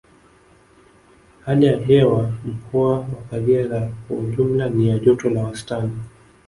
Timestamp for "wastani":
5.43-5.97